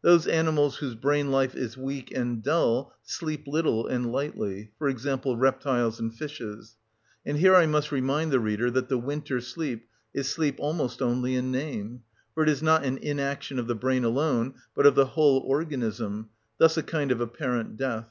Those 0.00 0.28
animals 0.28 0.76
whose 0.76 0.94
brain 0.94 1.32
life 1.32 1.56
is 1.56 1.76
weak 1.76 2.12
and 2.12 2.40
dull 2.40 2.94
sleep 3.02 3.48
little 3.48 3.88
and 3.88 4.12
lightly; 4.12 4.70
for 4.78 4.88
example, 4.88 5.36
reptiles 5.36 5.98
and 5.98 6.14
fishes: 6.14 6.76
and 7.26 7.36
here 7.36 7.56
I 7.56 7.66
must 7.66 7.90
remind 7.90 8.30
the 8.30 8.38
reader 8.38 8.70
that 8.70 8.88
the 8.88 8.96
winter 8.96 9.40
sleep 9.40 9.88
is 10.14 10.28
sleep 10.28 10.54
almost 10.60 11.02
only 11.02 11.34
in 11.34 11.50
name, 11.50 12.04
for 12.32 12.44
it 12.44 12.48
is 12.48 12.62
not 12.62 12.84
an 12.84 12.98
inaction 12.98 13.58
of 13.58 13.66
the 13.66 13.74
brain 13.74 14.04
alone, 14.04 14.54
but 14.76 14.86
of 14.86 14.94
the 14.94 15.06
whole 15.06 15.38
organism, 15.44 16.28
thus 16.58 16.76
a 16.76 16.84
kind 16.84 17.10
of 17.10 17.20
apparent 17.20 17.76
death. 17.76 18.08